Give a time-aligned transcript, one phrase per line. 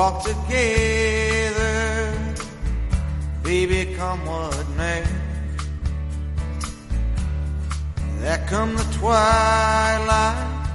[0.00, 1.66] Walk together,
[3.42, 5.04] baby, become what may.
[8.20, 10.68] There come the twilight,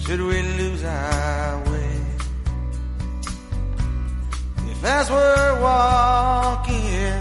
[0.00, 1.96] should we lose our way?
[4.72, 7.12] If as we're walking,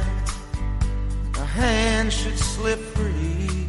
[1.43, 3.67] a hand should slip free,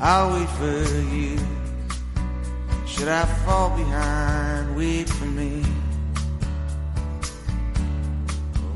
[0.00, 0.84] I'll wait for
[1.16, 1.51] you.
[3.02, 5.64] Should I fall behind, wait for me.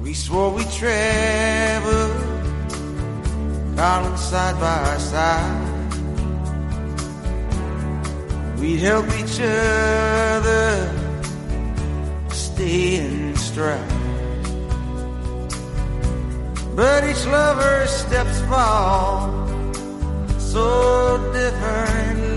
[0.03, 2.09] We swore we'd travel,
[3.77, 5.79] darling, side by side.
[8.59, 10.91] We'd help each other
[12.31, 13.79] stay in stride.
[16.75, 19.31] But each lover's steps fall
[20.41, 22.36] so differently.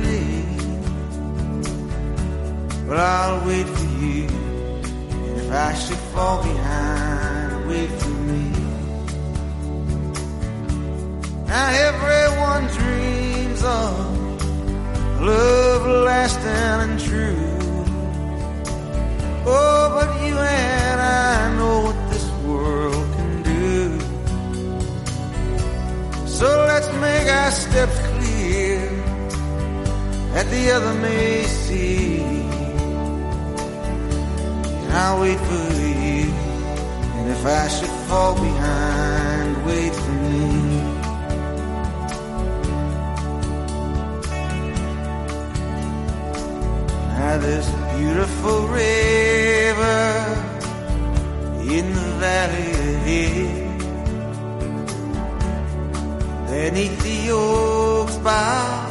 [2.89, 4.25] But I'll wait for you.
[4.25, 8.49] And if I should fall behind, wait for me.
[11.45, 17.57] Now everyone dreams of love lasting and true.
[19.45, 23.99] Oh, but you and I know what this world can do.
[26.27, 28.89] So let's make our steps clear
[30.33, 32.28] that the other may see.
[34.91, 36.33] I'll wait for you.
[37.17, 40.99] And if I should fall behind, wait for me.
[47.19, 49.99] Now there's a beautiful river
[51.77, 53.69] in the valley ahead.
[56.49, 58.88] Beneath the oaks bough,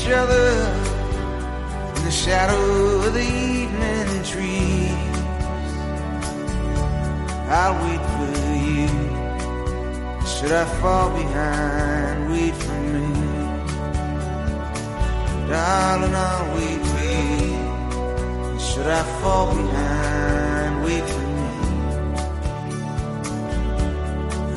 [0.00, 0.48] each other
[1.96, 5.18] in the shadow of the evening trees?
[7.48, 8.30] I'll wait for
[8.66, 8.88] you.
[10.26, 13.08] Should I fall behind, wait for me.
[15.48, 18.58] Darling, I'll wait for you.
[18.58, 21.48] Should I fall behind, wait for me.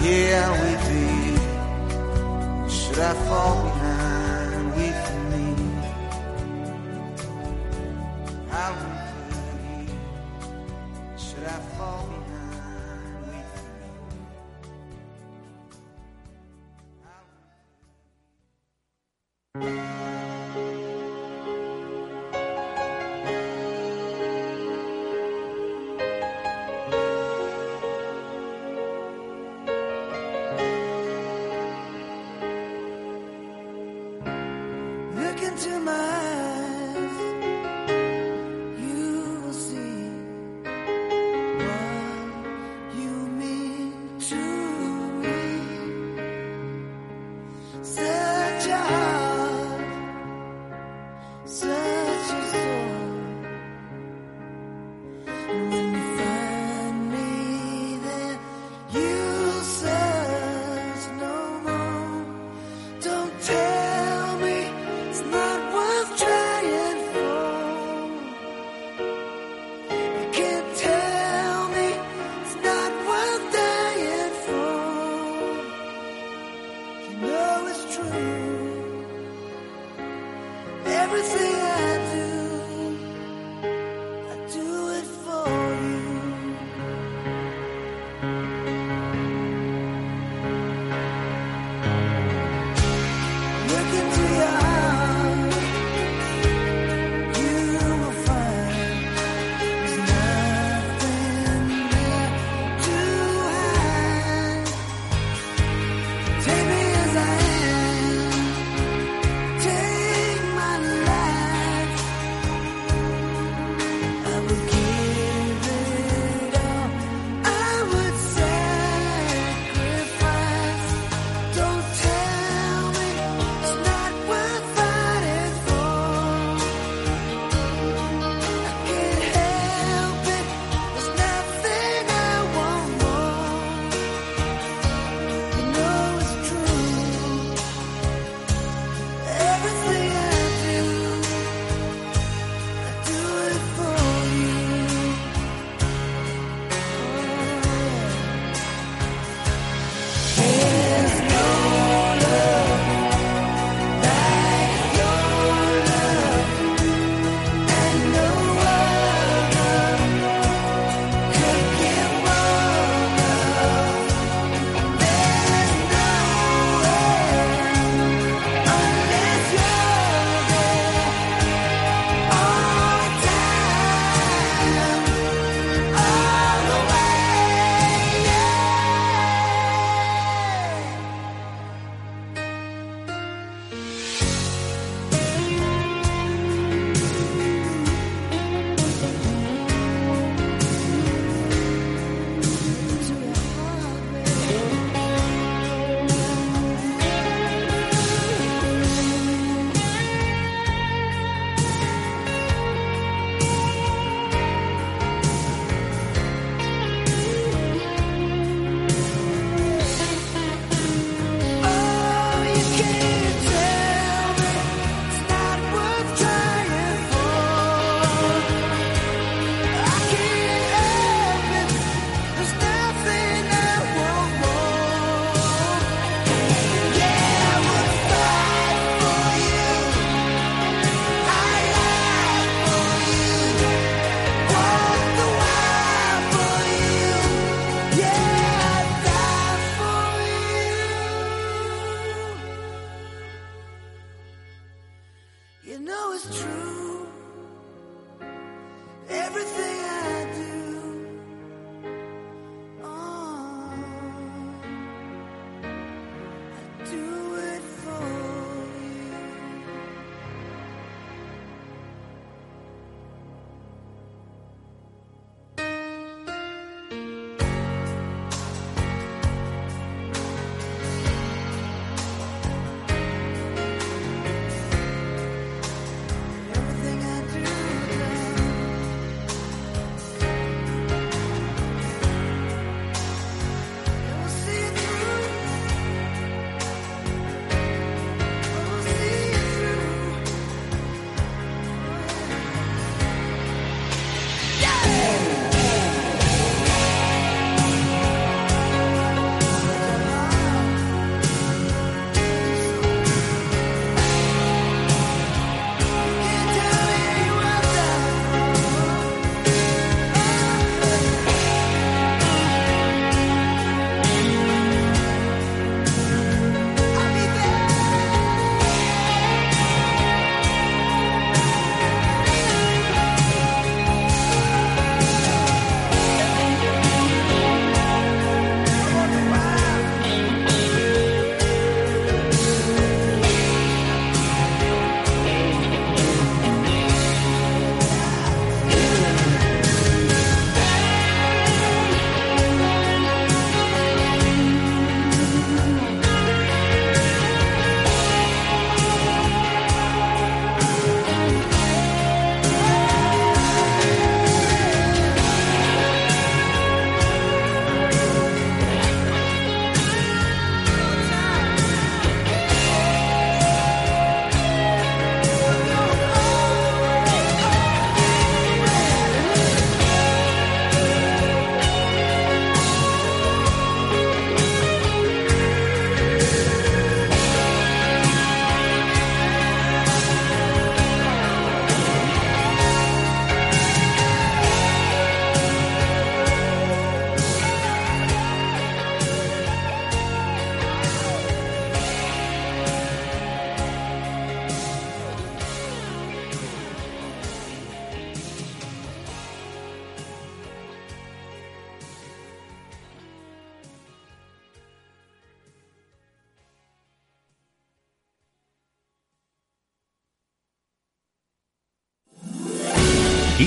[0.06, 1.38] Yeah, I'll wait for you.
[2.70, 3.73] Should I fall behind,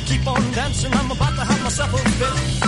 [0.00, 0.92] to keep on dancing.
[0.92, 2.67] I'm about to have myself a fit.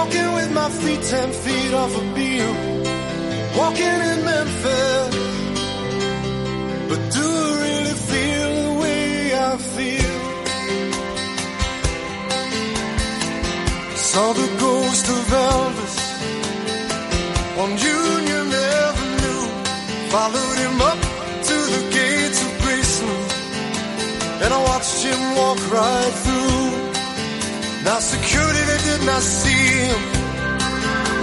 [0.00, 2.56] Walking with my feet ten feet off a Beale.
[3.60, 5.14] Walking in Memphis,
[6.88, 9.04] but do I really feel the way
[9.48, 10.18] I feel?
[14.10, 15.96] Saw the ghost of Elvis
[17.62, 18.46] on Union
[18.82, 19.44] Avenue.
[20.14, 21.00] Followed him up
[21.48, 23.30] to the gates of Graceland,
[24.42, 26.68] and I watched him walk right through.
[27.84, 28.59] Now security,
[29.00, 30.00] did not see him.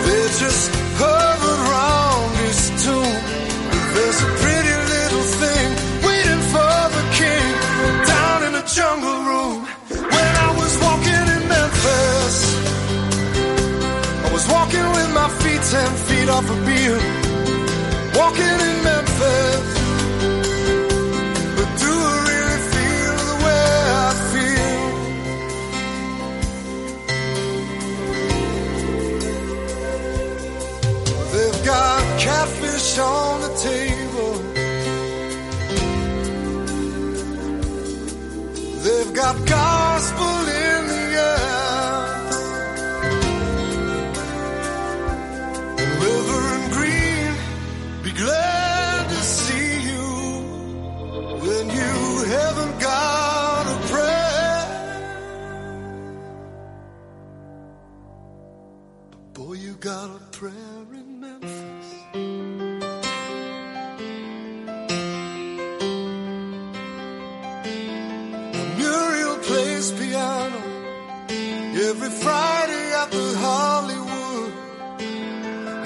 [0.06, 0.66] They just
[1.02, 3.18] hovered around his tomb.
[3.96, 5.68] There's a pretty little thing
[6.08, 7.48] waiting for the king
[8.14, 9.58] down in the jungle room.
[9.90, 12.36] When I was walking in Memphis,
[14.26, 17.02] I was walking with my feet ten feet off a Beale.
[18.20, 18.97] Walking in Memphis,
[33.00, 34.34] on the table.
[38.84, 39.77] They've got gospel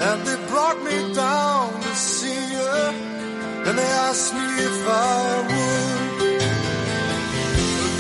[0.08, 2.93] And they brought me down to see her,
[3.68, 5.12] and they asked me if I
[5.52, 6.39] would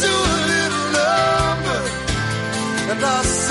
[0.05, 1.81] do a little number.
[2.91, 3.50] And I sang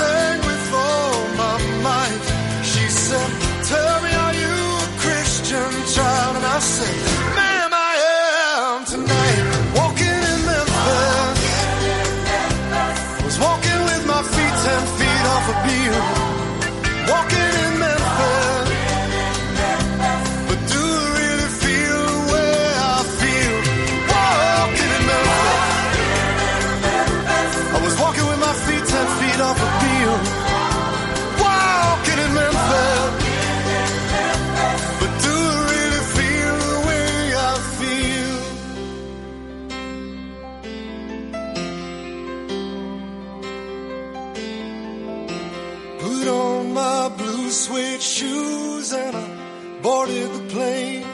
[50.01, 51.05] boarded the plane.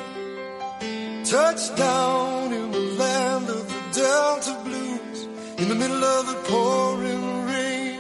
[1.26, 5.28] Touchdown in the land of the Delta Blues
[5.58, 8.00] in the middle of the pouring rain.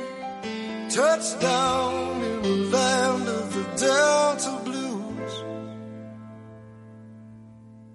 [0.89, 5.33] Touchdown in the land of the Delta Blues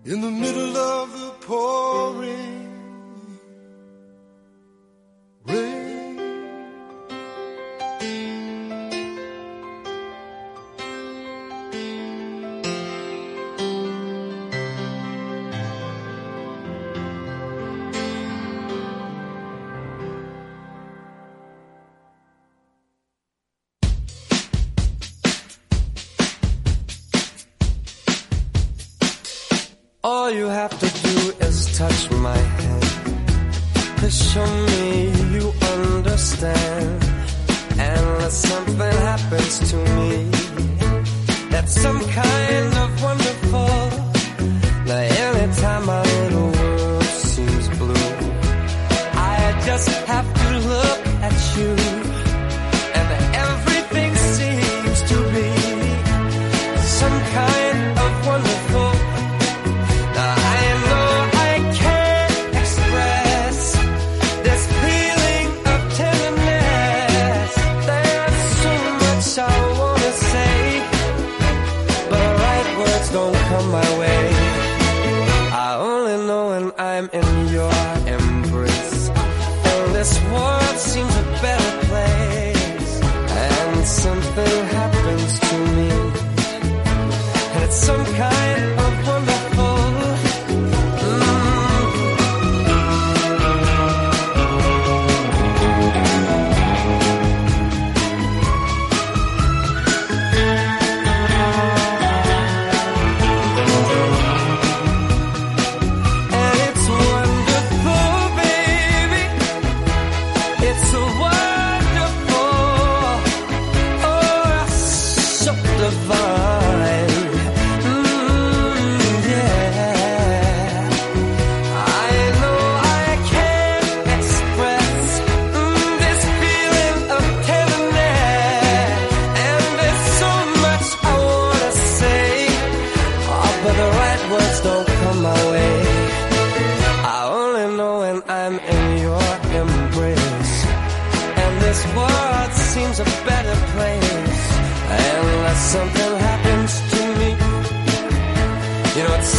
[0.05, 2.51] in the middle of the pouring
[34.03, 37.05] kiss me, you understand.
[37.78, 40.24] Unless something happens to me,
[41.50, 42.71] that some kind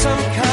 [0.04, 0.53] some kind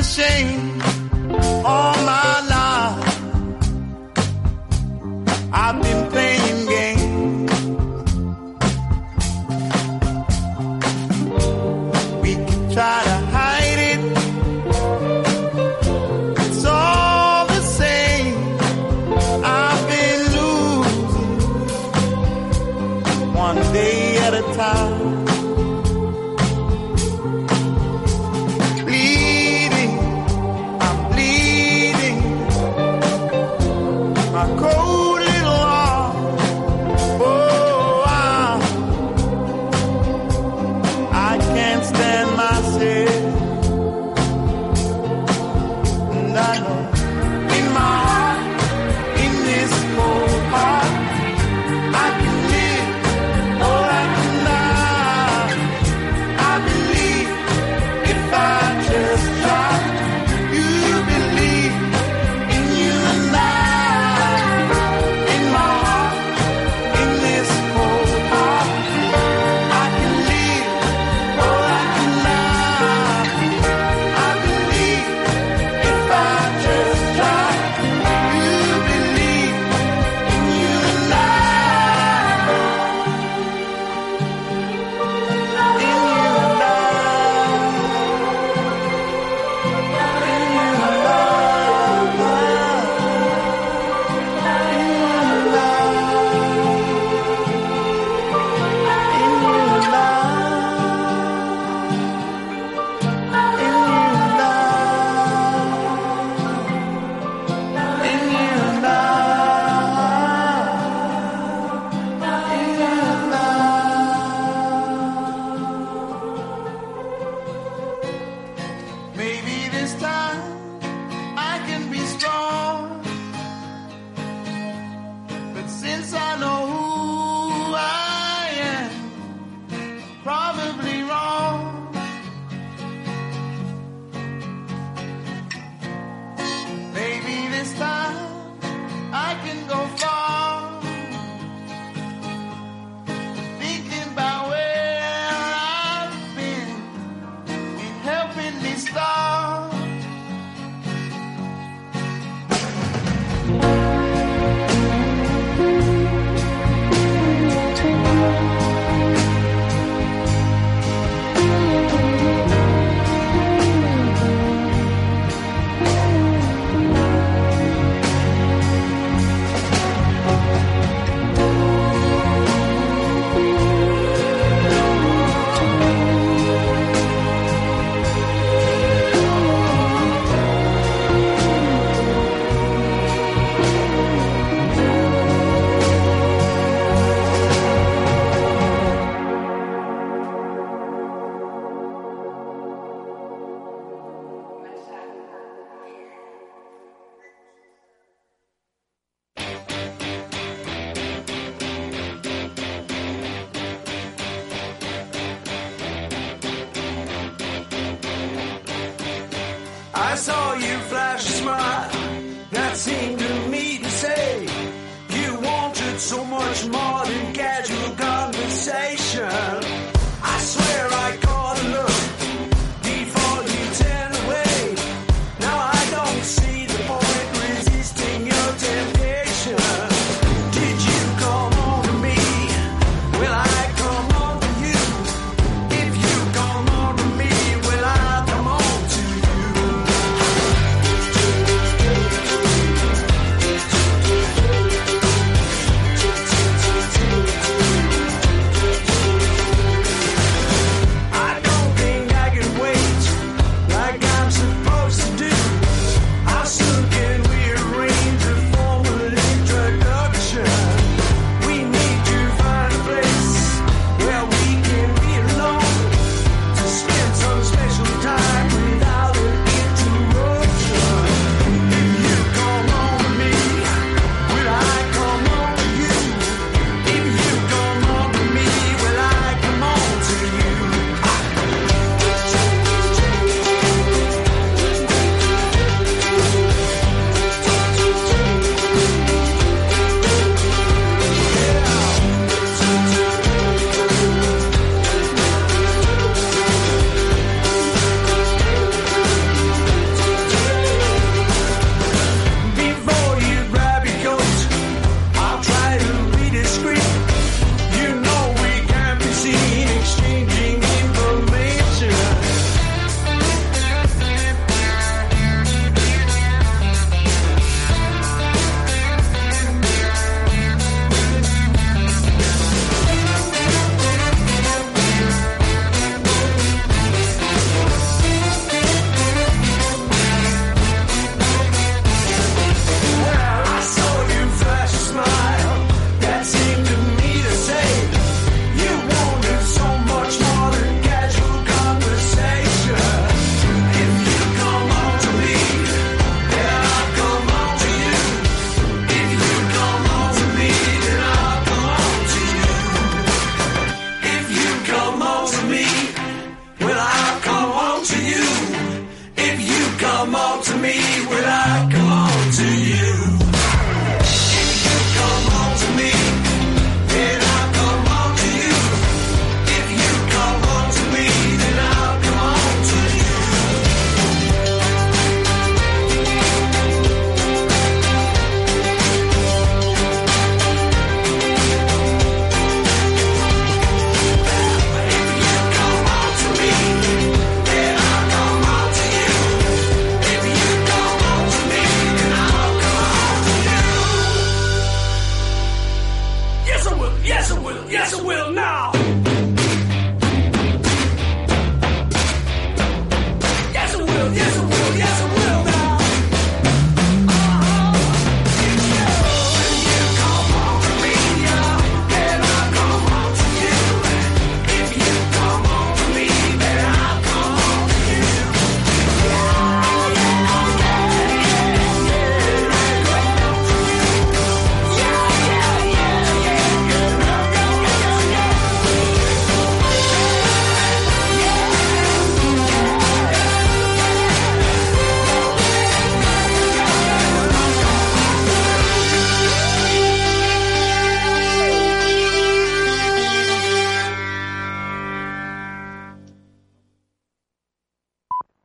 [0.00, 0.82] been ashamed
[1.64, 3.20] all my life.
[5.52, 5.99] I've been